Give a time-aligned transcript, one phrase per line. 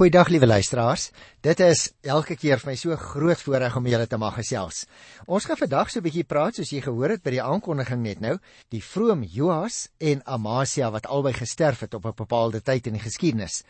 [0.00, 1.10] Goeiedag liewe luisteraars.
[1.44, 4.86] Dit is elke keer vir my so groot voorreg om julle te mag gesels.
[5.28, 8.20] Ons gaan vandag so 'n bietjie praat soos jy gehoor het by die aankondiging net
[8.20, 8.38] nou,
[8.70, 13.02] die vroom Joas en Amasia wat albei gesterf het op 'n bepaalde tyd in die
[13.02, 13.62] geskiedenis.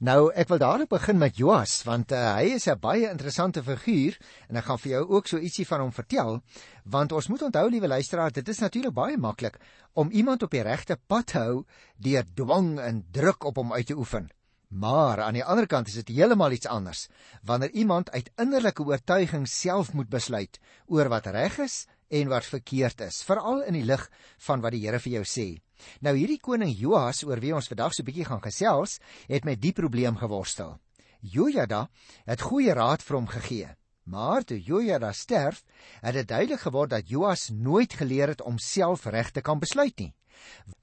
[0.00, 4.18] Nou, ek wil dadelik begin met Joas want uh, hy is 'n baie interessante figuur
[4.48, 6.42] en ek gaan vir jou ook so ietsie van hom vertel,
[6.84, 9.60] want ons moet onthou liewe luisteraar, dit is natuurlik baie maklik
[9.94, 11.64] om iemand op die regte pad te hou
[11.96, 14.35] deur dwang en druk op hom uit te oefen.
[14.68, 17.06] Maar aan die ander kant is dit heeltemal iets anders
[17.46, 23.00] wanneer iemand uit innerlike oortuiging self moet besluit oor wat reg is en wat verkeerd
[23.00, 24.02] is, veral in die lig
[24.46, 25.46] van wat die Here vir jou sê.
[26.00, 29.60] Nou hierdie koning Joas oor wie ons vandag so 'n bietjie gaan gesels, het met
[29.60, 30.78] die probleem geworstel.
[31.20, 31.88] Jojada
[32.26, 33.68] het goeie raad vir hom gegee,
[34.04, 35.64] maar toe Jojada sterf,
[36.00, 39.98] het dit duidelik geword dat Joas nooit geleer het om self reg te kan besluit
[39.98, 40.14] nie.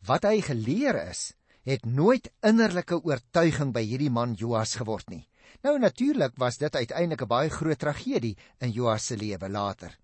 [0.05, 5.27] Wat hy geleer is, het nooit innerlike oortuiging by hierdie man Joas geword nie.
[5.63, 9.97] Nou natuurlik was dit uiteindelik 'n baie groot tragedie in Joas se lewe later.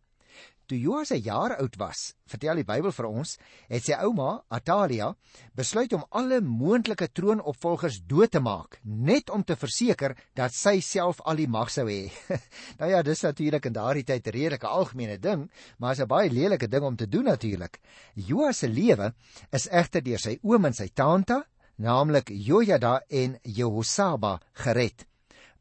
[0.69, 3.37] Toe Joas 'n jaar oud was, vertel die Bybel vir ons,
[3.73, 5.15] het sy ouma, Atalia,
[5.57, 11.23] besluit om alle moontlike troonopvolgers dood te maak, net om te verseker dat sy self
[11.25, 12.11] al die mag sou hê.
[12.79, 16.29] nou ja, dis natuurlik in daardie tyd 'n redelike algemene ding, maar is 'n baie
[16.29, 17.79] lelike ding om te doen natuurlik.
[18.13, 19.13] Joas se lewe
[19.51, 21.45] is egter deur sy oom en sy tante
[21.77, 25.07] naamlik Jojada en Jehosaba gered.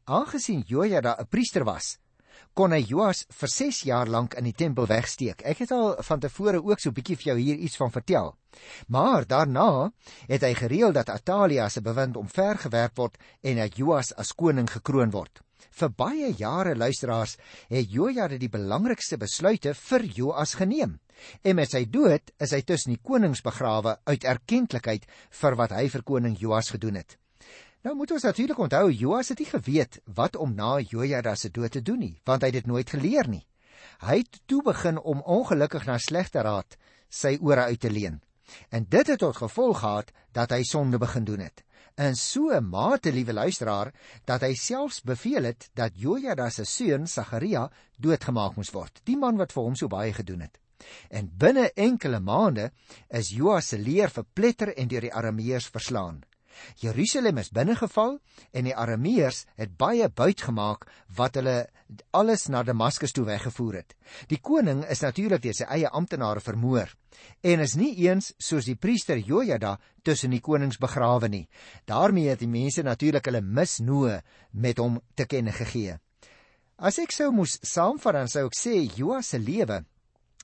[0.05, 1.97] Aangesien Jojada 'n priester was,
[2.59, 5.45] kon hy Joas vir 6 jaar lank in die tempel wegsteek.
[5.47, 8.35] Ek het al van tevore ook so 'n bietjie vir jou hier iets van vertel.
[8.87, 9.91] Maar daarna
[10.27, 15.11] het hy gereël dat Atalia se bewind omvergewerp word en dat Joas as koning gekroon
[15.11, 15.39] word.
[15.71, 17.37] Vir baie jare luisteraars
[17.69, 20.99] het Jojada die belangrikste besluite vir Joas geneem.
[21.43, 25.87] En met sy dood is hy tussen die konings begrawe uit erkenklikheid vir wat hy
[25.87, 27.17] vir koning Joas gedoen het.
[27.83, 31.71] Nou moet ons natuurlik onthou Joas het nie geweet wat om na Jojada se dood
[31.71, 33.45] te doen nie, want hy het dit nooit geleer nie.
[34.03, 36.75] Hy het toe begin om ongelukkig na slegte raad
[37.09, 38.21] sy ore uit te leen.
[38.69, 41.63] En dit het tot gevolg gehad dat hy sonde begin doen het
[41.99, 43.93] in so 'n mate, liewe luisteraar,
[44.25, 49.37] dat hy selfs beveel het dat Jojada se seun Sagaria doodgemaak moes word, die man
[49.37, 50.59] wat vir hom so baie gedoen het.
[51.09, 52.71] En binne enkele maande
[53.09, 56.23] is Joas se leer verpletter en deur die Arameërs verslaan.
[56.81, 58.19] Jerusalem is binnegeval
[58.51, 60.87] en die Arameërs het baie buit gemaak
[61.17, 61.67] wat hulle
[62.11, 63.95] alles na Damaskus toe weggevoer het.
[64.29, 66.93] Die koning is natuurlik deur sy eie amptenare vermoor
[67.41, 71.47] en is nie eens soos die priester Jojada tussen die konings begrawe nie.
[71.85, 74.21] daarmee het die mense natuurlik hulle misnoë
[74.51, 75.97] met hom te kenne gegee.
[76.77, 79.83] As ek sou moes saamvat dan sou ek sê Joas se lewe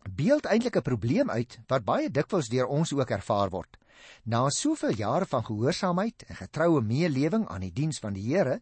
[0.10, 3.78] beeld eintlik 'n probleem uit wat baie dikwels deur ons ook ervaar word.
[4.24, 8.62] Na soveel jare van gehoorsaamheid en getroue meelewing aan die diens van die Here,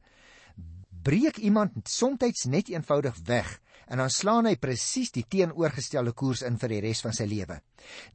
[1.04, 6.58] breek iemand soms net eenvoudig weg en dan slaan hy presies die teenoorgestelde koers in
[6.58, 7.60] vir die res van sy lewe.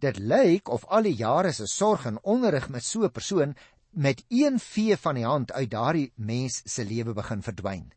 [0.00, 3.54] Dit lyk of al die jare se sorg en onderrig met so 'n persoon
[3.90, 7.92] met een vee van die hand uit daardie mens se lewe begin verdwyn.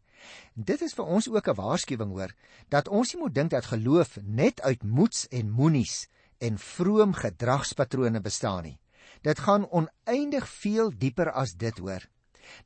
[0.54, 2.34] Dit is vir ons ook 'n waarskuwing hoor
[2.70, 8.22] dat ons nie moet dink dat geloof net uit moeds en moenies en vroom gedragspatrone
[8.22, 8.80] bestaan nie.
[9.22, 12.02] Dit gaan oneindig veel dieper as dit hoor.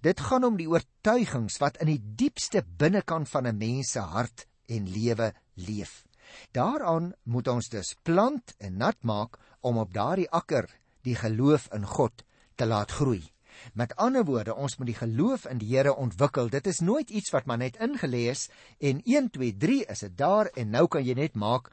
[0.01, 4.47] Dit gaan om die oortuigings wat in die diepste binnekant van 'n mens se hart
[4.65, 6.05] en lewe leef.
[6.51, 10.69] Daaraan moet ons dus plant en nat maak om op daardie akker
[11.01, 12.23] die geloof in God
[12.55, 13.23] te laat groei.
[13.73, 16.49] Met ander woorde, ons moet die geloof in die Here ontwikkel.
[16.49, 18.49] Dit is nooit iets wat maar net ingelees
[18.79, 21.71] en 1 2 3 is dit daar en nou kan jy net maak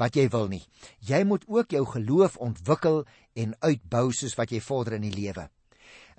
[0.00, 0.64] wat jy wil nie.
[1.04, 3.04] Jy moet ook jou geloof ontwikkel
[3.36, 5.48] en uitbou soos wat jy vorder in die lewe.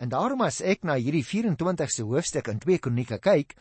[0.02, 3.56] En daarom as ek na hierdie 24ste hoofstuk in 2 Kronieke kyk,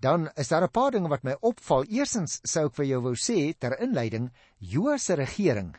[0.00, 1.84] dan is daar 'n paar dinge wat my opval.
[1.88, 5.74] Eerstens sou ek vir jou wou sê ter inleiding, Joas se regering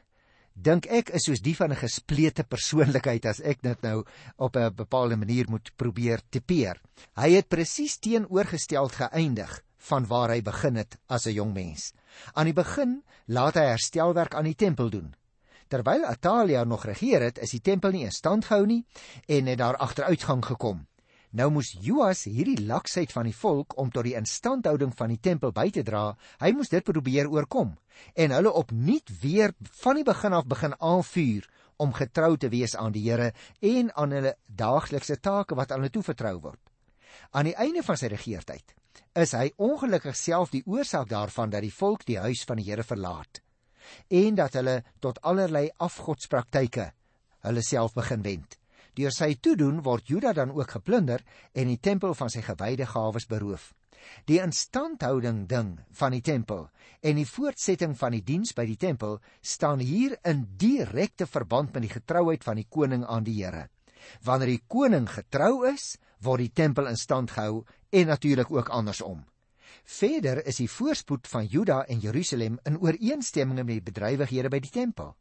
[0.56, 4.06] dink ek is soos die van 'n gesplete persoonlikheid as ek dit nou
[4.38, 6.81] op 'n bepaalde manier moet probeer tipeer.
[7.16, 11.94] Hy het presies teenoorgestel geëindig van waar hy begin het as 'n jong mens.
[12.33, 15.13] Aan die begin laat hy herstelwerk aan die tempel doen.
[15.67, 18.83] Terwyl Atalia nog regeer het, is die tempel nie in stand gehou nie
[19.27, 20.85] en het daar agteruitgang gekom.
[21.35, 25.51] Nou moes Joas hierdie laksheid van die volk om tot die instandhouding van die tempel
[25.51, 27.73] by te dra, hy moes dit probeer oorkom
[28.13, 29.51] en hulle opnuut weer
[29.81, 31.50] van die begin af begin aanvuur
[31.83, 35.91] om getrou te wees aan die Here en aan hulle daaglikse take wat aan hulle
[35.91, 36.62] toevertrou word.
[37.31, 38.75] Aan die einde van sy regeertyd
[39.15, 42.83] is hy ongelukkig self die oorsaak daarvan dat die volk die huis van die Here
[42.83, 43.41] verlaat
[44.09, 46.89] en dat hulle tot allerlei afgodspraktyke
[47.45, 48.57] hulle self begin wend.
[48.95, 51.23] Deur sy toedoen word Juda dan ook geplunder
[51.53, 53.73] en die tempel van sy gewyde gawes beroof.
[54.29, 56.67] Die instandhouding ding van die tempel
[57.01, 61.88] en die voortsetting van die diens by die tempel staan hier in direkte verband met
[61.88, 63.67] die getrouheid van die koning aan die Here.
[64.23, 69.25] Wanneer die koning getrou is, word die tempel in stand gehou en natuurlik ook andersom.
[69.83, 74.73] Verder is die voorspoed van Juda en Jerusalem in ooreenstemming met die bedrywighede by die
[74.73, 75.13] tempel.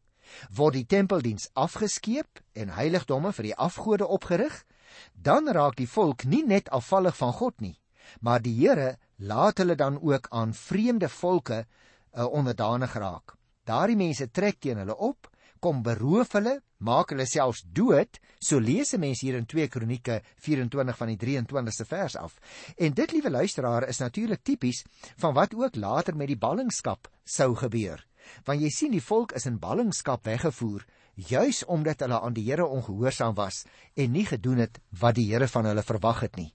[0.56, 4.64] Word die tempeldiens afgeskeep en heiligdomme vir die afgode opgerig,
[5.12, 7.76] dan raak die volk nie net afvallig van God nie,
[8.20, 13.36] maar die Here laat hulle dan ook aan vreemde volke uh, onderdanig raak.
[13.64, 15.28] Daardie mense trek teen hulle op,
[15.60, 20.20] kom beroof hulle, maak hulle selfs dood, so lees 'n mens hier in 2 Kronieke
[20.36, 22.38] 24 van die 23ste vers af.
[22.76, 24.84] En dit, liewe luisteraar, is natuurlik tipies
[25.16, 28.04] van wat ook later met die ballingskap sou gebeur.
[28.44, 30.84] Want jy sien die volk is in ballingskap weggevoer
[31.14, 33.64] juis omdat hulle aan die Here ongehoorsaam was
[33.94, 36.52] en nie gedoen het wat die Here van hulle verwag het nie.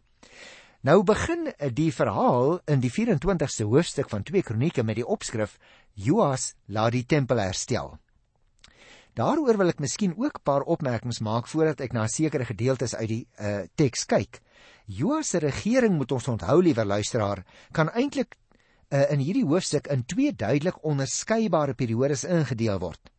[0.82, 5.58] Nou begin die verhaal in die 24ste hoofstuk van 2 Kronieke met die opskrif
[5.94, 7.98] Joas laat die tempel herstel.
[9.20, 13.10] Daaroor wil ek miskien ook 'n paar opmerkings maak voordat ek na sekere gedeeltes uit
[13.10, 14.40] die uh, teks kyk.
[14.86, 18.38] Joas se regering moet ons onthou liewe luisteraar, kan eintlik
[18.90, 23.12] uh, in hierdie hoofstuk in twee duidelik onderskeidbare periodes ingedeel word.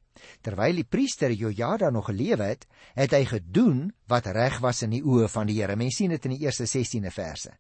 [0.43, 5.03] Terwyl die priester Jojada nog geleef het, het hy gedoen wat reg was in die
[5.03, 5.77] oë van die Here.
[5.77, 7.53] Mens sien dit in die eerste 16de verse.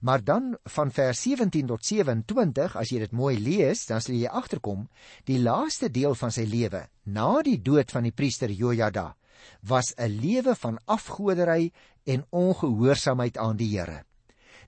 [0.00, 4.28] Maar dan van vers 17 tot 27, as jy dit mooi lees, dan sal jy
[4.28, 4.88] agterkom,
[5.24, 9.14] die laaste deel van sy lewe, na die dood van die priester Jojada,
[9.62, 11.72] was 'n lewe van afgoderry
[12.04, 14.04] en ongehoorsaamheid aan die Here.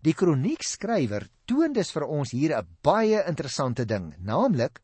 [0.03, 4.81] Die kroniekskrywer toon dus vir ons hier 'n baie interessante ding, naamlik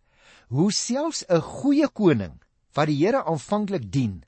[0.48, 2.40] hoe selfs 'n goeie koning
[2.74, 4.24] wat die Here aanvanklik dien,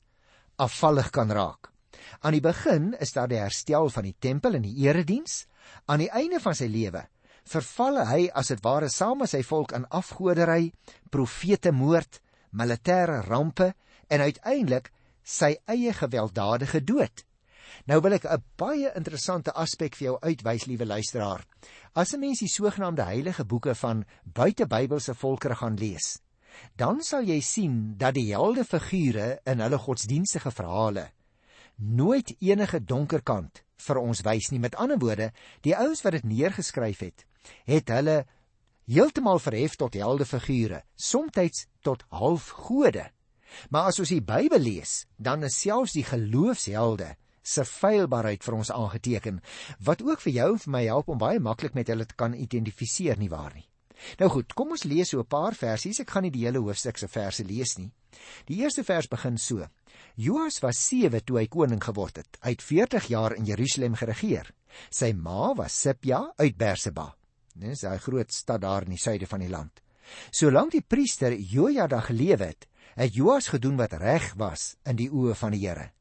[0.56, 1.72] afvallig kan raak.
[2.20, 5.46] Aan die begin is daar die herstel van die tempel en die erediens.
[5.86, 7.06] Aan die einde van sy lewe
[7.46, 10.72] verval hy as dit ware saam met sy volk in afgodery,
[11.14, 12.18] profete moord,
[12.50, 13.72] militêre rampe
[14.10, 14.90] en uiteindelik
[15.22, 17.22] sy eie gewelddadige dood.
[17.86, 21.44] Nou wil ek 'n baie interessante aspek vir jou uitwys, liewe luisteraar.
[21.94, 26.18] As 'n mens die sogenaamde heilige boeke van buitebybelse volkere gaan lees,
[26.76, 31.10] dan sal jy sien dat die helde figure in hulle godsdienstige verhale
[31.76, 34.60] nooit enige donker kant vir ons wys nie.
[34.60, 37.26] Met ander woorde, die ouens wat dit neergeskryf het,
[37.68, 38.24] het hulle
[38.86, 43.10] heeltemal verhef tot helde figure, soms tot halfgode.
[43.70, 47.14] Maar as ons die Bybel lees, dan is selfs die geloofshelde
[47.46, 49.40] se feilbaarheid vir ons aangeteken,
[49.86, 52.34] wat ook vir jou en vir my help om baie maklik met hulle te kan
[52.34, 53.66] identifiseer nie waar nie.
[54.20, 56.00] Nou goed, kom ons lees so 'n paar versies.
[56.00, 57.92] Ek gaan nie die hele hoofstuk se verse lees nie.
[58.46, 59.66] Die eerste vers begin so:
[60.16, 62.38] Joas was 7 toe hy koning geword het.
[62.42, 64.52] Hy het 40 jaar in Jerusalem geregeer.
[64.90, 67.14] Sy ma was Sipja uit Berseba.
[67.54, 69.80] Dis 'n groot stad daar in die suide van die land.
[70.30, 75.34] Solank die priester Jojada geleef het, het Joas gedoen wat reg was in die oë
[75.34, 75.95] van die Here.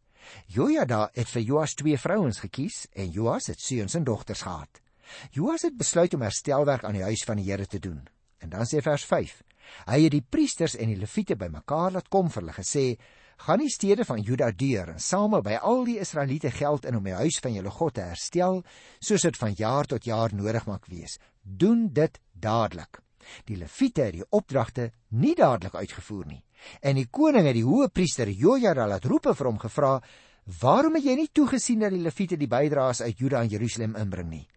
[0.47, 4.81] Jojada het vir Joas twee vrouens gekies en Joas het seuns en dogters gehad.
[5.31, 8.07] Joas het besluit om herstelwerk aan die huis van die Here te doen.
[8.37, 9.41] En dan sê vers 5:
[9.89, 12.85] Hy het die priesters en die leviete bymekaar laat kom vir hulle gesê:
[13.45, 17.03] "Gaan die stede van Juda deur en samel by al die Israeliete geld in om
[17.03, 18.63] die huis van julle God te herstel,
[18.99, 21.19] soos dit van jaar tot jaar nodig maak wees.
[21.41, 23.01] Doen dit dadelik."
[23.45, 26.44] Die leviete het die opdragte nie dadelik uitgevoer nie.
[26.81, 30.01] En die koning het die hoë priester Jojada laat roep vir hom gevra:
[30.61, 34.29] "Waarom het jy nie toegesien dat die leviete die bydraes uit Juda en Jerusalem inbring
[34.29, 34.47] nie?"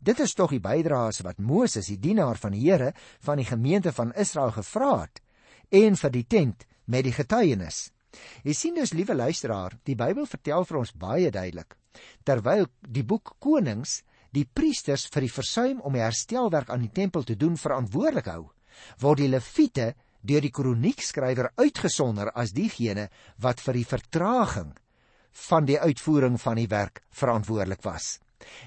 [0.00, 3.92] Dit is tog die bydraes wat Moses, die dienaar van die Here, van die gemeente
[3.92, 5.22] van Israel gevra het
[5.70, 7.90] en vir die tent met die getuienis.
[8.44, 11.76] Jy sien dus, liewe luisteraar, die Bybel vertel vir ons baie duidelik
[12.24, 14.02] terwyl die boek Konings
[14.36, 18.42] die priesters vir die versuim om die herstelwerk aan die tempel te doen verantwoordelik hou,
[19.00, 19.94] word die leviete
[20.26, 23.08] deur die kroniekskrywer uitgesonder as diegene
[23.42, 24.74] wat vir die vertraging
[25.48, 28.16] van die uitvoering van die werk verantwoordelik was.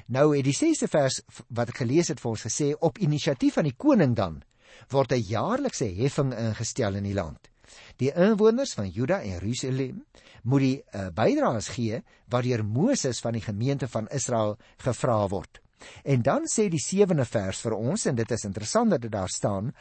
[0.08, 3.68] Nou het die 6ste vers wat ek gelees het vir ons gesê op inisiatief van
[3.70, 4.42] die koning dan
[4.90, 7.50] word 'n jaarlikse heffing ingestel in die land.
[7.98, 10.06] Die inwoners van Juda en Jerusalem
[10.44, 15.62] moet die uh, bydraes gee wat deur Moses van die gemeente van Israel gevra word.
[16.04, 19.32] En dan sê die 7de vers vir ons en dit is interessant dat dit daar
[19.32, 19.74] staan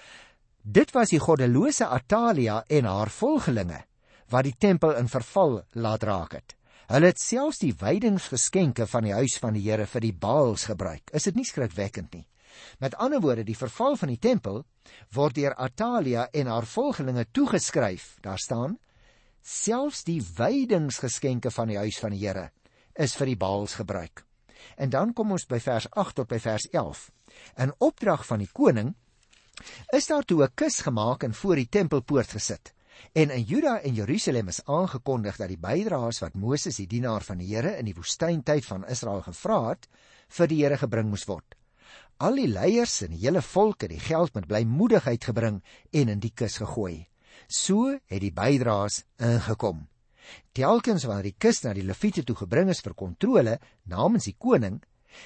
[0.62, 3.82] dit was die goddelose Atalia en haar volgelinge
[4.28, 6.54] wat die tempel in verval laat raak het.
[6.88, 11.10] Hulle het selfs die wydingsgeskenke van die huis van die Here vir die Baals gebruik.
[11.12, 12.26] Is dit nie skrikwekkend nie?
[12.80, 14.62] Met ander woorde, die verval van die tempel
[15.12, 18.16] word deur Atalia en haar volgelinge toegeskryf.
[18.24, 18.78] Daar staan:
[19.42, 22.50] selfs die wydingsgeskenke van die huis van die Here
[22.96, 24.24] is vir die Baals gebruik.
[24.76, 27.04] En dan kom ons by vers 8 tot by vers 11.
[27.62, 28.94] In opdrag van die koning
[29.92, 32.72] is daar toe 'n kus gemaak en voor die tempelpoort gesit.
[33.12, 37.38] En in Juda en Jerusalem is aangekondig dat die bydraes wat Moses die dienaar van
[37.38, 39.88] die Here in die woestyntyd van Israel gevra het,
[40.28, 41.54] vir die Here gebring moes word.
[42.18, 45.62] Al die leiers en die hele volk het die geld met blymoedigheid gebring
[45.92, 47.06] en in die kus gegooi.
[47.46, 49.86] So het die bydraes ingekom.
[50.52, 54.82] Telkens wanneer die kus na die leviete toe gebring is vir kontrole namens die koning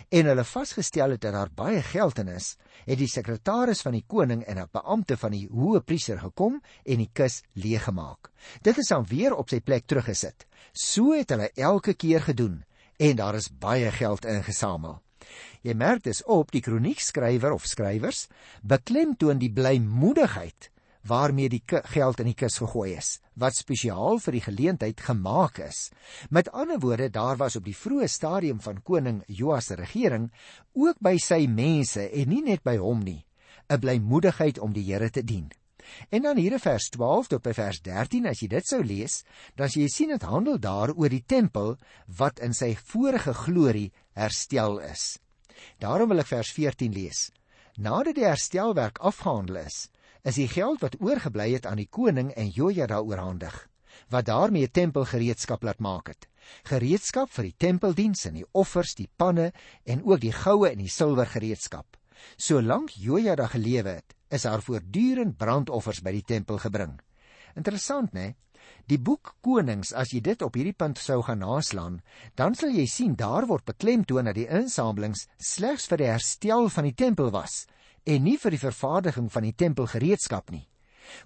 [0.08, 4.04] en hulle vasgestel het dat daar baie geld in is, het die sekretaris van die
[4.06, 8.30] koning en 'n beampte van die hoë priester gekom en die kus leeggemaak.
[8.62, 10.46] Dit is dan weer op sy plek teruggesit.
[10.72, 12.64] So het hulle elke keer gedoen
[12.96, 15.02] en daar is baie geld ingesamel.
[15.62, 18.26] Jy merk dis op die kroniekskrywer of skrywers
[18.62, 20.71] beklemtoon die blymoedigheid
[21.08, 25.90] waarmee die geld in die kus gegooi is wat spesiaal vir die geleentheid gemaak is.
[26.30, 30.30] Met ander woorde, daar was op die vroeë stadium van koning Joas se regering
[30.72, 33.24] ook by sy mense en nie net by hom nie,
[33.68, 35.50] 'n blymoedigheid om die Here te dien.
[36.10, 39.24] En dan hier in vers 12 tot by vers 13 as jy dit sou lees,
[39.56, 44.78] dan jy sien dit handel daar oor die tempel wat in sy vorige glorie herstel
[44.78, 45.18] is.
[45.78, 47.30] Daarom wil ek vers 14 lees.
[47.76, 49.88] Nadat die herstelwerk afgehandel is,
[50.22, 53.66] is die geld wat oorgebly het aan die koning en Jojada oorhandig
[54.12, 56.26] wat daarmee tempelgereedskap laat maak het.
[56.68, 59.50] Gereedskap vir die tempeldiens en die offers die panne
[59.84, 61.98] en ook die goue en die silwer gereedskap.
[62.36, 66.96] Solank Jojada gelewe het is daar voortdurend brandoffers by die tempel gebring.
[67.56, 68.32] Interessant nê
[68.86, 71.96] Die boek Konings, as jy dit op hierdie punt sou gaan naslaan,
[72.38, 76.86] dan sal jy sien daar word beklemtoon dat die insamelings slegs vir die herstel van
[76.86, 77.64] die tempel was
[78.04, 80.66] en nie vir die vervaardiging van die tempelgereedskap nie.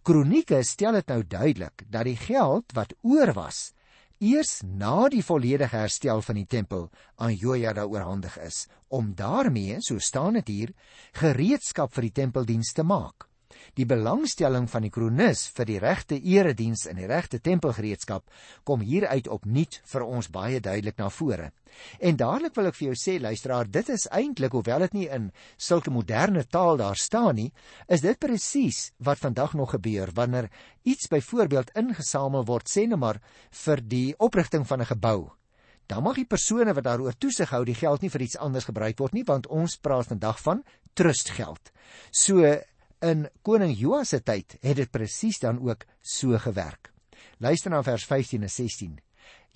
[0.02, 3.70] Kronieke stel dit nou duidelik dat die geld wat oor was
[4.18, 6.88] eers na die volledige herstel van die tempel
[7.20, 10.72] aan Jojada oorhandig is om daarmee, so staan dit hier,
[11.12, 13.26] gereedskap vir die tempeldiens te maak.
[13.76, 18.24] Die belangstelling van die kronikus vir die regte erediens en die regte tempelgereedskap
[18.64, 21.52] kom hieruit opnuut vir ons baie duidelik na vore.
[22.00, 25.30] En dadelik wil ek vir jou sê luisteraar, dit is eintlik hoewel dit nie in
[25.60, 27.50] sulke moderne taal daar staan nie,
[27.88, 30.50] is dit presies wat vandag nog gebeur wanneer
[30.84, 33.20] iets byvoorbeeld ingesamel word sê net maar
[33.64, 35.32] vir die oprigting van 'n gebou.
[35.86, 38.98] Dan mag die persone wat daaroor toesig hou die geld nie vir iets anders gebruik
[38.98, 41.70] word nie want ons praat vandag van trustgeld.
[42.10, 42.42] So
[43.06, 46.90] In koning Joas se tyd het dit presies dan ook so gewerk.
[47.38, 48.96] Luister na vers 15 en 16.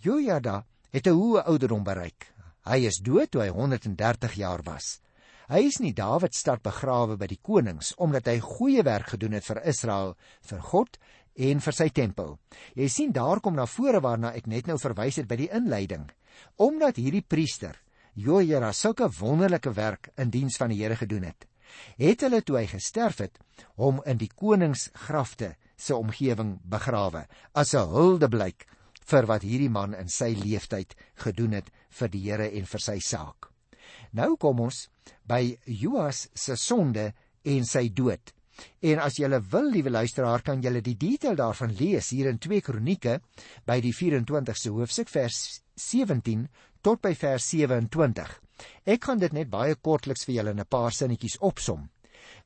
[0.05, 2.31] Jojada het 'n hoë ouderdom bereik.
[2.65, 5.01] Hy is dood toe hy 130 jaar was.
[5.49, 9.45] Hy is nie Dawid stad begrawe by die konings omdat hy goeie werk gedoen het
[9.45, 10.99] vir Israel, vir God
[11.35, 12.39] en vir sy tempel.
[12.75, 16.11] Jy sien daar kom na vore waarna ek net nou verwys het by die inleiding.
[16.57, 17.83] Omdat hierdie priester
[18.15, 21.50] Jojada sulke wonderlike werk in diens van die Here gedoen het,
[21.99, 23.39] het hulle toe hy gesterf het
[23.77, 28.67] hom in die koningsgrafte se omgewing begrawe as 'n huldeblyk
[29.11, 32.99] vir wat hierdie man in sy lewenstyd gedoen het vir die Here en vir sy
[33.01, 33.51] saak.
[34.13, 34.89] Nou kom ons
[35.27, 37.13] by Joas se sonde
[37.45, 38.33] en sy dood.
[38.85, 42.61] En as jy wil, liewe luisteraar, kan jy die detail daarvan lees hier in 2
[42.61, 43.21] Kronieke
[43.67, 46.49] by die 24ste hoofstuk vers 17
[46.83, 48.41] tot by vers 27.
[48.87, 51.89] Ek gaan dit net baie kortliks vir julle in 'n paar sinnetjies opsom.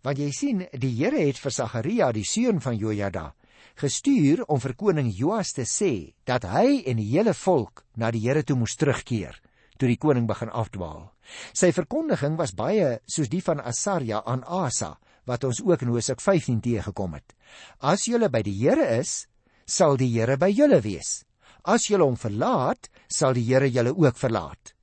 [0.02, 3.34] Want jy sien, die Here het vir Sagaria, die seun van Jojada,
[3.76, 8.20] gestuur om vir koning Joas te sê dat hy en die hele volk na die
[8.20, 9.40] Here toe moes terugkeer
[9.78, 11.10] toe die koning begin afdwaal.
[11.56, 14.94] Sy verkondiging was baie soos die van Asaria aan Asa
[15.28, 17.34] wat ons ook in Hosea 15 teëgekom het.
[17.80, 19.24] As julle by die Here is,
[19.66, 21.24] sal die Here by julle wees.
[21.64, 24.74] As julle hom verlaat, sal die Here julle ook verlaat.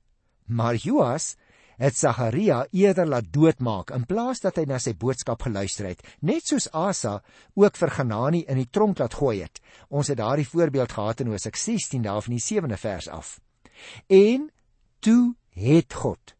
[0.46, 1.36] Maar Joas
[1.76, 6.46] het Sagaria eerder laat doodmaak in plaas dat hy na sy boodskap geluister het, net
[6.46, 7.20] soos Asa
[7.58, 9.62] ook vir Ganani in die tronk laat gooi het.
[9.88, 13.40] Ons het daardie voorbeeld gehad in Hosea 16 daar van die 7de vers af.
[14.06, 14.50] En
[15.00, 16.36] toe het God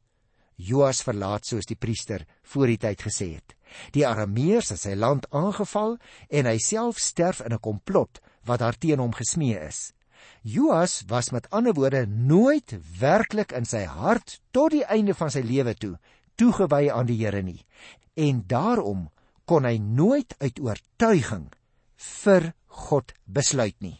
[0.62, 3.56] Joas verlaat soos die priester voor die tyd gesê het.
[3.96, 5.96] Die Arameërs het sy land aangeval
[6.28, 9.92] en hy self sterf in 'n komplot wat daarteen hom gesmee is.
[10.42, 15.44] Joas was met ander woorde nooit werklik in sy hart tot die einde van sy
[15.46, 15.96] lewe toe
[16.40, 17.60] toegewy aan die Here nie.
[18.14, 19.08] En daarom
[19.44, 21.50] kon hy nooit uit oortuiging
[22.22, 23.98] vir God besluit nie.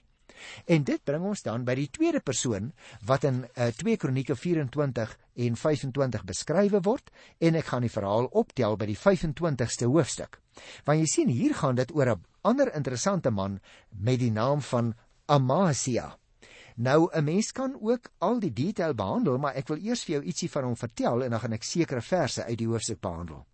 [0.67, 2.73] En dit bring ons dan by die tweede persoon
[3.07, 5.15] wat in uh, 2 Kronieke 24
[5.47, 10.41] en 25 beskrywe word en ek gaan die verhaal optel by die 25ste hoofstuk.
[10.87, 13.61] Want jy sien hier gaan dit oor 'n ander interessante man
[13.91, 14.95] met die naam van
[15.27, 16.19] Amasia.
[16.77, 20.25] Nou 'n mens kan ook al die detail behandel, maar ek wil eers vir jou
[20.25, 23.47] ietsie van hom vertel en dan gaan ek sekere verse uit die hoofstuk behandel.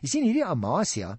[0.00, 1.18] Jy sien hierdie Amasia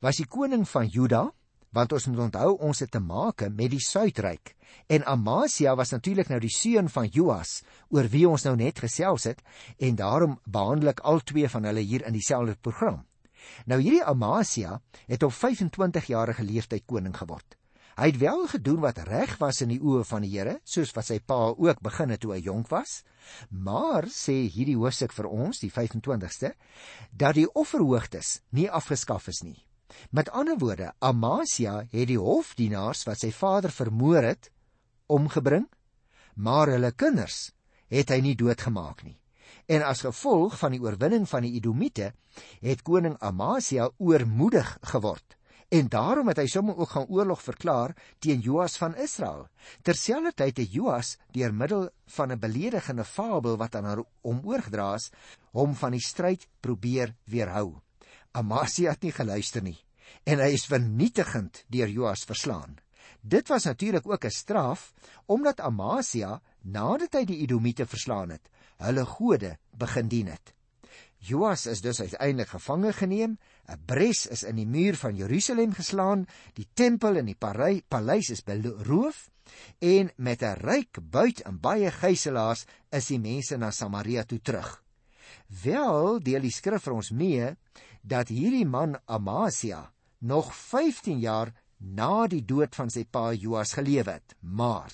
[0.00, 1.32] was die koning van Juda,
[1.72, 4.54] want ons moet onthou ons het te make met die Suidryk.
[4.86, 9.24] En Amasia was natuurlik nou die seun van Joas oor wie ons nou net gesels
[9.24, 9.42] het
[9.78, 13.04] en daarom behandel ek al twee van hulle hier in dieselfde program.
[13.66, 17.59] Nou hierdie Amasia het op 25 jarige leeftyd koning geword.
[17.98, 21.08] Hy het wel gedoen wat reg was in die oë van die Here, soos wat
[21.08, 23.00] sy pa ook begin het toe hy jonk was.
[23.50, 26.52] Maar sê hierdie hoofstuk vir ons, die 25ste,
[27.10, 29.58] dat die offerhoogtes nie afgeskaf is nie.
[30.14, 34.52] Met ander woorde, Amasia het die hofdienaars wat sy vader vermoor het,
[35.10, 35.66] omgebring,
[36.38, 37.50] maar hulle kinders
[37.90, 39.18] het hy nie doodgemaak nie.
[39.66, 42.12] En as gevolg van die oorwinning van die Edomite,
[42.62, 45.39] het koning Amasia oormoedig geword
[45.70, 49.46] en daarom het hy sommer ook gaan oorlog verklaar teen Joas van Israel.
[49.86, 55.10] Terselfdertyd het Joas deur middel van 'n beledigende fabel wat aan hom oorgedra is,
[55.52, 57.80] hom van die stryd probeer weerhou.
[58.32, 59.78] Amasia het nie geluister nie
[60.24, 62.78] en hy is vernietigend deur Joas verslaan.
[63.20, 64.92] Dit was natuurlik ook 'n straf
[65.26, 70.54] omdat Amasia nadat hy die Edomite verslaan het, hulle gode begin dien het.
[71.18, 73.38] Joas is dus uiteindelik gevange geneem,
[73.70, 76.26] 'n bres is in die muur van Jerusalem geslaan,
[76.58, 77.38] die tempel en die
[77.88, 79.30] paleis is beroof
[79.78, 84.82] en met 'n ryk buit en baie gijslaers is die mense na Samaria toe terug.
[85.62, 87.56] Wel deel die skrif vir ons mee
[88.02, 94.06] dat hierdie man Amasia nog 15 jaar na die dood van sy pa Joas geleef
[94.06, 94.90] het, maar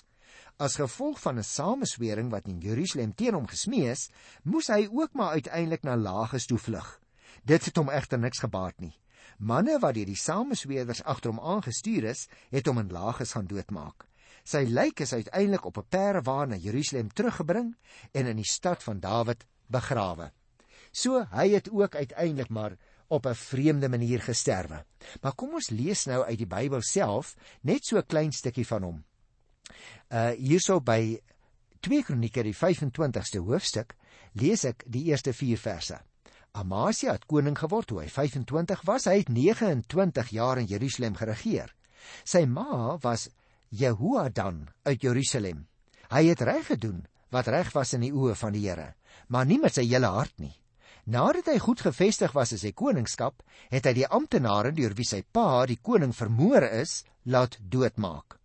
[0.57, 4.09] As gevolg van 'n sameswering wat in Jerusalem teen hom gesmee is,
[4.43, 7.01] moes hy ook maar uiteindelik na Lages toe vlug.
[7.47, 8.95] Dit het hom egter niks gebaat nie.
[9.39, 14.09] Manne wat deur die samesweerders agter hom aangestuur is, het hom in Lages gaan doodmaak.
[14.47, 17.77] Sy lijk is uiteindelik op 'n perewaan na Jerusalem teruggebring
[18.13, 20.33] en in die stad van Dawid begrawe.
[20.91, 22.77] So hy het ook uiteindelik maar
[23.09, 24.85] op 'n vreemde manier gesterwe.
[25.21, 28.83] Maar kom ons lees nou uit die Bybel self net so 'n klein stukkie van
[28.83, 29.05] hom.
[30.11, 31.21] Uh hierso by
[31.81, 33.97] 2 Kronieke die 25ste hoofstuk
[34.33, 36.01] lees ek die eerste 4 verse.
[36.57, 39.05] Amasia het koning geword toe hy 25 was.
[39.05, 41.73] Hy het 29 jaar in Jerusalem geregeer.
[42.25, 43.29] Sy ma was
[43.69, 45.67] Jehoadan uit Jerusalem.
[46.09, 48.95] Hy het reg gedoen wat reg was in die oë van die Here,
[49.29, 50.55] maar nie met sy hele hart nie.
[51.07, 55.21] Nadat hy goed gevestig was in sy koningskap, het hy die amptenare deur wie sy
[55.23, 58.39] pa, die koning vermoor is, laat doodmaak.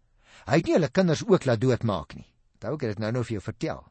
[0.50, 2.28] Hy het nie hulle kinders ook laat doodmaak nie.
[2.58, 3.82] Onthou ek het dit nou nou vir jou vertel.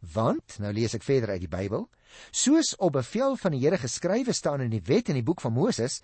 [0.00, 1.88] Want nou lees ek verder uit die Bybel,
[2.32, 5.54] soos op bevel van die Here geskrywe staan in die wet in die boek van
[5.54, 6.00] Moses,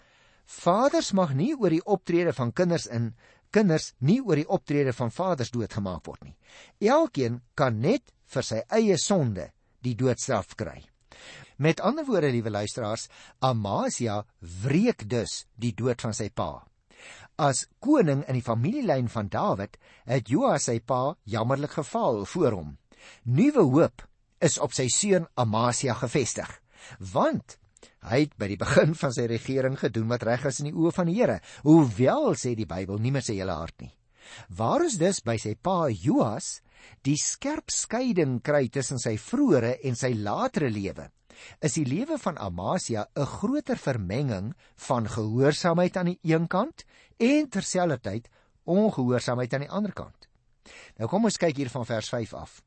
[0.47, 3.15] vaders mag nie oor die optrede van kinders in
[3.51, 6.37] kinders nie oor die optrede van vaders doodgemaak word nie.
[6.83, 9.51] Elkeen kan net vir sy eie sonde
[9.87, 10.83] die doodstraf kry.
[11.57, 13.09] Met ander woorde, liewe luisteraars,
[13.41, 14.21] Amasia
[14.63, 16.67] wreek dus die dood van sy pa.
[17.41, 19.79] As koning in die familielyn van Dawid,
[20.09, 22.77] het Joas sy pa jammerlik geval voor hom.
[23.25, 24.05] Nuwe hoop
[24.41, 26.49] is op sy seun Amasia gefestig,
[27.13, 27.59] want
[28.07, 30.95] hy het by die begin van sy regering gedoen wat reg is in die oë
[30.95, 33.93] van die Here, hoewel sê die Bybel nie met sy hele hart nie.
[34.49, 36.61] Waar is dus by sy pa Joas
[37.07, 41.11] die skerp skeiding kry tussen sy vroeëre en sy latere lewe?
[41.61, 44.55] is die lewe van Amasia 'n groter vermenging
[44.89, 46.85] van gehoorsaamheid aan die een kant
[47.17, 48.29] en terselfdertyd
[48.65, 50.29] ongehoorsaamheid aan die ander kant.
[50.97, 52.63] Nou kom ons kyk hier van vers 5 af.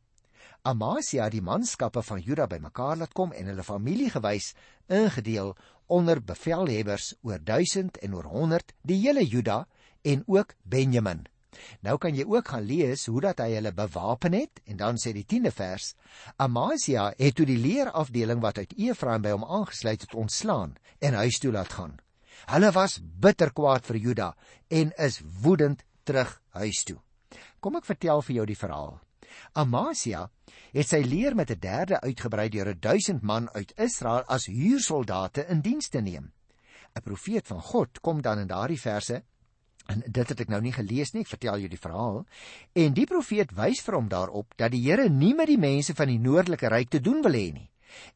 [0.68, 4.52] Amasia die manskappe van Juda bymekaar laat kom en hulle familie gewys
[4.92, 5.54] ingedeel
[5.88, 9.66] onder bevelhebbers oor 1000 en oor 100 die hele Juda
[10.04, 11.26] en ook Benjamin.
[11.82, 15.16] Nou kan jy ook gaan lees hoe dat hy hulle bewapen het en dan sê
[15.16, 15.94] die 10de vers:
[16.38, 21.40] Amasia het toe die leerafdeling wat uit Efraim by hom aangesluit het ontslaan en huis
[21.40, 21.98] toe laat gaan.
[22.52, 24.34] Hulle was bitter kwaad vir Juda
[24.68, 27.00] en is woedend terug huis toe.
[27.60, 29.00] Kom ek vertel vir jou die verhaal.
[29.54, 30.30] Amasia
[30.74, 35.46] het sy leer met 'n derde uitgebrei deur 'n 1000 man uit Israel as huursoldate
[35.48, 36.32] in diens te neem.
[36.96, 39.24] 'n Profeet van God kom dan in daardie verse
[39.90, 42.26] En dit het ek nou nie gelees nie, ek vertel jou die verhaal.
[42.78, 46.08] En die profeet wys vir hom daarop dat die Here nie met die mense van
[46.08, 47.70] die noordelike ryk te doen wil hê nie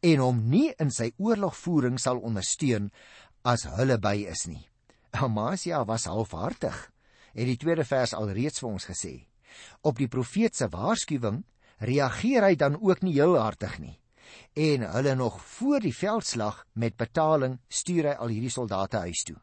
[0.06, 2.92] en hom nie in sy oorlogvoering sal ondersteun
[3.42, 4.62] as hulle by is nie.
[5.14, 6.78] Amasia was halfhartig,
[7.34, 9.16] het die tweede vers alreeds vir ons gesê.
[9.82, 11.44] Op die profeet se waarskuwing
[11.78, 14.00] reageer hy dan ook nie heel hartig nie.
[14.54, 19.38] En hulle nog voor die veldslag met betaling stuur hy al hierdie soldate huis toe.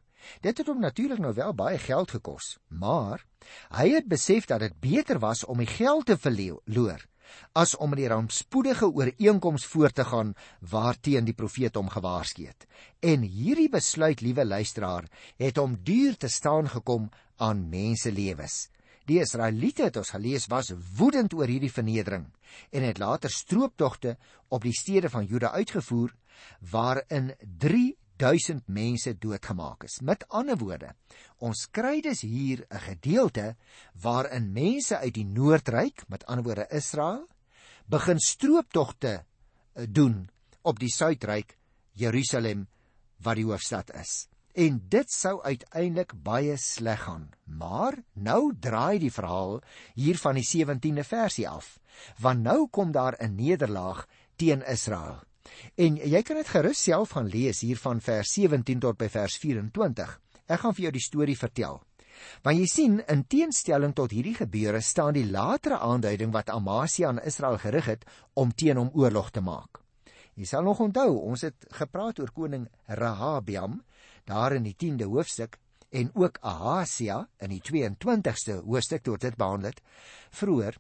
[0.45, 3.25] Dit het hom natuurlik nou wel baie geld gekos, maar
[3.73, 7.01] hy het besef dat dit beter was om die geld te verloor
[7.53, 10.35] as om die rampspoedige ooreenkoms voort te gaan
[10.73, 12.67] waarteen die profeet hom gewaarsku het.
[13.01, 18.69] En hierdie besluit, liewe luisteraar, het hom duur te staan gekom aan mense lewens.
[19.11, 22.29] Die Israeliete het ons gelees was woedend oor hierdie vernedering
[22.71, 24.15] en het later strooptogte
[24.55, 26.13] op die stede van Juda uitgevoer
[26.71, 29.99] waarin 3000 mense doodgemaak is.
[30.07, 30.93] Met ander woorde,
[31.43, 33.57] ons kry dus hier 'n gedeelte
[34.01, 37.27] waarin mense uit die Noordryk, met ander woorde Israel,
[37.87, 39.25] begin strooptogte
[39.75, 40.31] eh, doen
[40.63, 41.59] op die Suidryk,
[41.93, 42.69] Jerusalem,
[43.19, 44.30] wat die hoofstad is.
[44.53, 47.29] En dit sou uiteindelik baie sleg gaan.
[47.45, 49.61] Maar nou draai die verhaal
[49.95, 51.79] hier van die 17de versie af,
[52.19, 55.23] want nou kom daar 'n nederlaag teen Israel.
[55.77, 59.37] En jy kan dit gerus self gaan lees hier van vers 17 tot by vers
[59.37, 60.21] 24.
[60.47, 61.83] Ek gaan vir jou die storie vertel.
[62.43, 67.23] Want jy sien, in teenstelling tot hierdie gebeure staan die latere aanduiding wat Amasia aan
[67.25, 69.81] Israel gerig het om teen hom oorlog te maak.
[70.35, 73.81] Jy sal nog onthou, ons het gepraat oor koning Rehabiam
[74.31, 75.59] daar in die 10de hoofstuk
[75.91, 79.83] en ook Ahasia in die 22ste hoofstuk tot dit behandel het
[80.39, 80.79] vroeër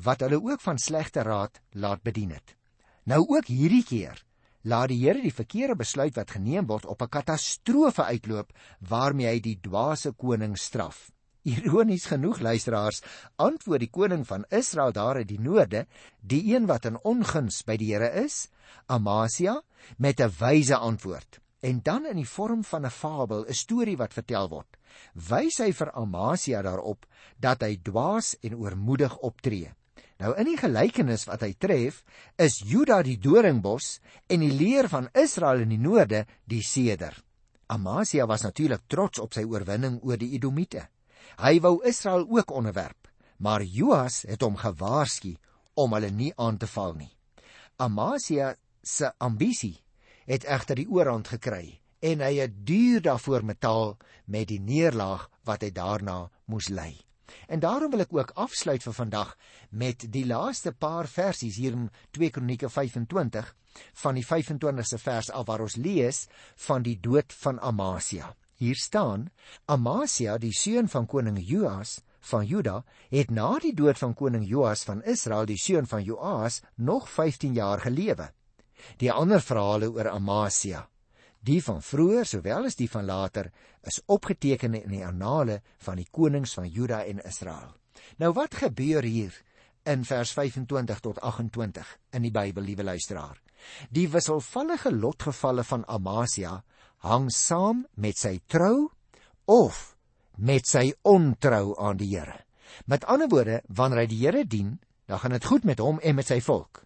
[0.00, 2.56] wat hulle ook van slegte raad laat bedien het.
[3.04, 4.22] Nou ook hierdie keer
[4.62, 9.40] laat die Here die verkeerde besluit wat geneem word op 'n katastrofe uitloop waarmee hy
[9.40, 11.10] die dwaase koning straf.
[11.42, 13.02] Ironies genoeg luisteraars,
[13.36, 15.86] antwoord die koning van Israel daar in die noorde,
[16.20, 18.48] die een wat in onguns by die Here is,
[18.86, 19.62] Amasia,
[19.96, 24.14] met 'n wyse antwoord en dan in die vorm van 'n fabel, 'n storie wat
[24.14, 24.76] vertel word,
[25.14, 27.06] wys hy vir Amasia daarop
[27.38, 29.72] dat hy dwaas en oormoedig optree.
[30.18, 32.02] Nou in die gelykenis wat hy tref,
[32.36, 37.16] is Juda die doringbos en die leer van Israel in die noorde die seder.
[37.66, 40.88] Amasia was natuurlik trots op sy oorwinning oor die Edomite.
[41.38, 45.36] Hy wou Israel ook onderwerp, maar Joas het hom gewaarsku
[45.74, 47.12] om hulle nie aan te val nie.
[47.78, 49.78] Amasia se ambisie
[50.30, 55.64] het egter die oorhand gekry en hy het duur daarvoor betaal met die neerlaag wat
[55.66, 56.94] hy daarna moes ly.
[57.46, 59.34] En daarom wil ek ook afsluit vir vandag
[59.70, 63.54] met die laaste paar versies hier in 2 Kronieke 25
[64.02, 66.24] van die 25ste vers af waar ons lees
[66.66, 68.34] van die dood van Amasia.
[68.60, 69.30] Hier staan:
[69.66, 74.84] Amasia, die seun van koning Joas van Juda, het na die dood van koning Joas
[74.84, 78.28] van Israel, die seun van Joas, nog 15 jaar gelewe.
[78.98, 80.86] Die ander verhale oor Amasia,
[81.40, 83.50] die van vroeër sowel as die van later,
[83.86, 87.72] is opgeteken in die annale van die konings van Juda en Israel.
[88.20, 89.36] Nou wat gebeur hier
[89.88, 93.38] in vers 25 tot 28 in die Bybel, liewe luisteraar?
[93.92, 96.60] Die wisselvallige lotgevalle van Amasia
[97.04, 98.90] hang saam met sy trou
[99.48, 99.96] of
[100.36, 102.38] met sy ontrou aan die Here.
[102.86, 104.78] Met ander woorde, wanneer hy die Here dien,
[105.10, 106.84] dan gaan dit goed met hom en met sy volk.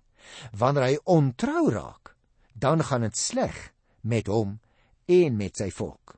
[0.53, 2.15] Wanneer hy ontrou raak,
[2.53, 4.59] dan gaan dit sleg met hom
[5.07, 6.17] en met sy volk.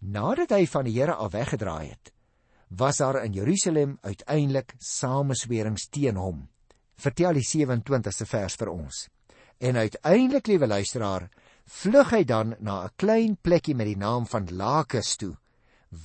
[0.00, 2.12] Nadat hy van die Here af weggedraai het,
[2.70, 6.48] was daar in Jerusalem uiteindelik sameswerings teen hom.
[6.96, 9.08] Vertel die 27ste vers vir ons.
[9.60, 11.28] En uiteindelik, liewe luisteraar,
[11.66, 15.36] vlug hy dan na 'n klein plekkie met die naam van Lakis toe,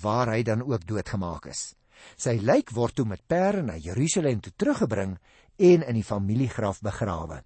[0.02, 1.76] waar hy dan ook doodgemaak is.
[2.18, 5.18] Sy lijk word toe met perde na Jerusalem toe teruggebring
[5.58, 7.44] en in die familiegraf begrawe.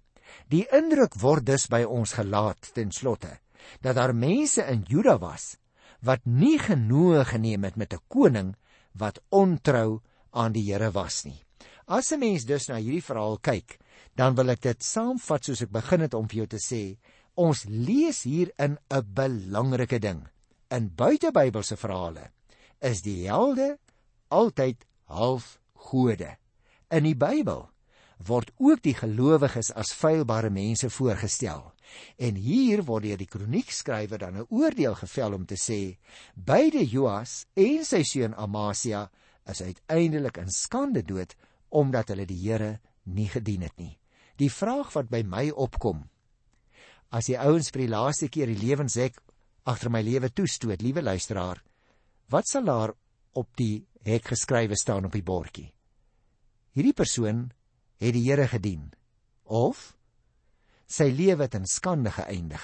[0.50, 3.38] Die indruk word dus by ons gelaat ten slotte
[3.84, 5.56] dat daar mense in Juda was
[6.00, 8.56] wat nie genoeg geneem het met 'n koning
[8.92, 11.44] wat ontrou aan die Here was nie.
[11.86, 13.78] As 'n mens dus na hierdie verhaal kyk,
[14.14, 16.98] dan wil ek dit saamvat soos ek begin het om vir jou te sê,
[17.34, 20.28] ons lees hier in 'n belangrike ding.
[20.70, 22.30] In buitebybelse verhale
[22.80, 23.78] is die helde
[24.28, 26.36] altyd half gode.
[26.90, 27.69] In die Bybel
[28.26, 31.62] word ook die gelowiges as feilbare mense voorgestel.
[32.20, 35.96] En hier word deur die kroniekskrywer dan 'n oordeel gevel om te sê
[36.34, 39.10] beide Joas en sy seun Amasia
[39.46, 41.34] is uiteindelik in skande dood
[41.68, 43.98] omdat hulle die Here nie gedien het nie.
[44.36, 46.08] Die vraag wat by my opkom
[47.10, 49.18] as die ouens vir die laaste keer die lewenshek
[49.64, 51.62] agter my lewe toestoot, liewe luisteraar,
[52.30, 52.94] wat sal daar
[53.34, 55.72] op die hek geskrywe staan op die bordjie?
[56.72, 57.50] Hierdie persoon
[58.00, 58.90] het die Here gedien
[59.44, 59.94] of
[60.90, 62.62] sy lewe het in skande geëindig.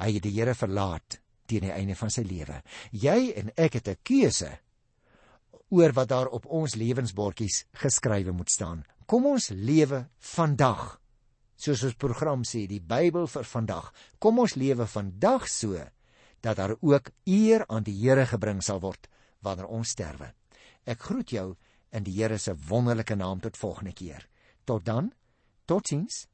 [0.00, 2.62] Hy het die Here verlaat teen die einde van sy lewe.
[2.90, 4.58] Jy en ek het 'n keuse
[5.70, 8.84] oor wat daar op ons lewensbordjies geskrywe moet staan.
[9.06, 11.00] Kom ons lewe vandag
[11.56, 13.90] soos ons program sê, die Bybel vir vandag.
[14.20, 15.80] Kom ons lewe vandag so
[16.44, 19.08] dat daar ook eer aan die Here gebring sal word
[19.42, 20.32] wanneer ons sterwe.
[20.86, 21.46] Ek groet jou
[21.92, 24.26] in die Here se wonderlike naam tot volgende keer.
[24.66, 25.12] Tot dan.
[25.64, 26.26] Totsiens.